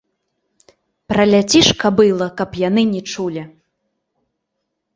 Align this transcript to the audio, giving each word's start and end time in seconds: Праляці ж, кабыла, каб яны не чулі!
Праляці 1.13 1.59
ж, 1.67 1.75
кабыла, 1.85 2.27
каб 2.41 2.57
яны 2.67 2.83
не 2.97 3.01
чулі! 3.13 3.43